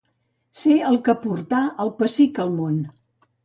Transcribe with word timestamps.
Ser 0.61 0.77
el 0.93 0.97
que 1.09 1.15
portà 1.27 1.61
el 1.87 1.95
pessic 2.03 2.43
al 2.47 2.53
món. 2.59 2.85